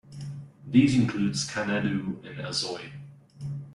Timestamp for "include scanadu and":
0.95-2.39